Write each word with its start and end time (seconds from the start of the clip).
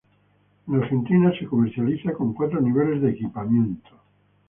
En 0.67 0.81
Argentina 0.81 1.31
se 1.37 1.45
comercializa 1.45 2.11
con 2.13 2.33
cuatro 2.33 2.59
niveles 2.59 3.03
de 3.03 3.11
equipamiento. 3.11 3.91